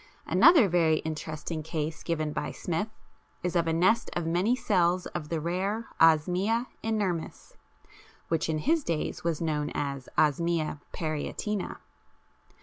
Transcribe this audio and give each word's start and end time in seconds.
Another 0.25 0.67
very 0.67 0.95
interesting 1.01 1.61
case 1.61 2.01
given 2.01 2.33
by 2.33 2.51
Smith 2.51 2.87
is 3.43 3.55
of 3.55 3.67
a 3.67 3.71
nest 3.71 4.09
of 4.13 4.25
many 4.25 4.55
cells 4.55 5.05
of 5.05 5.29
the 5.29 5.39
rare 5.39 5.89
Osmia 5.99 6.65
inermis 6.83 7.55
(which 8.27 8.49
in 8.49 8.57
his 8.57 8.83
days 8.83 9.23
was 9.23 9.41
known 9.41 9.69
as 9.75 10.09
Osmia 10.17 10.79
parietina). 10.91 11.77